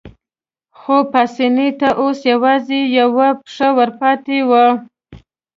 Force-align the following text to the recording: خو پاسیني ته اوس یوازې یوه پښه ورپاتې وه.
خو 0.79 0.95
پاسیني 1.11 1.69
ته 1.79 1.89
اوس 2.01 2.19
یوازې 2.31 2.79
یوه 2.99 3.27
پښه 3.41 3.67
ورپاتې 3.77 4.39
وه. 4.49 4.65